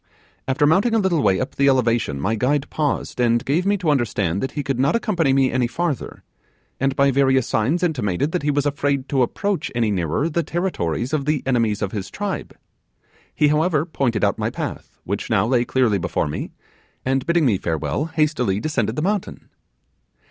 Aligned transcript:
After 0.47 0.65
mounting 0.65 0.95
a 0.95 0.97
little 0.97 1.21
way 1.21 1.39
up 1.39 1.53
the 1.53 1.67
elevation 1.67 2.19
my 2.19 2.33
guide 2.33 2.67
paused, 2.71 3.19
and 3.19 3.45
gave 3.45 3.67
me 3.67 3.77
to 3.77 3.91
understand 3.91 4.41
that 4.41 4.53
he 4.53 4.63
could 4.63 4.79
not 4.79 4.95
accompany 4.95 5.31
me 5.31 5.51
any 5.51 5.67
farther, 5.67 6.23
and 6.79 6.95
by 6.95 7.11
various 7.11 7.45
signs 7.45 7.83
intimated 7.83 8.31
that 8.31 8.41
he 8.41 8.49
was 8.49 8.65
afraid 8.65 9.07
to 9.09 9.21
approach 9.21 9.71
any 9.75 9.91
nearer 9.91 10.27
the 10.27 10.41
territories 10.41 11.13
of 11.13 11.25
the 11.25 11.43
enemies 11.45 11.83
of 11.83 11.91
his 11.91 12.09
tribe. 12.09 12.55
He 13.35 13.49
however 13.49 13.85
pointed 13.85 14.23
out 14.23 14.39
my 14.39 14.49
path, 14.49 14.99
which 15.03 15.29
now 15.29 15.45
lay 15.45 15.65
clearly 15.65 15.99
before 15.99 16.27
me, 16.27 16.49
and 17.05 17.23
bidding 17.27 17.45
me 17.45 17.59
farewell, 17.59 18.05
hastily 18.05 18.59
descended 18.59 18.95
the 18.95 19.03
mountain. 19.03 19.49